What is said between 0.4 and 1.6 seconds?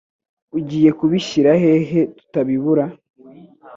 Ugiye kubishyira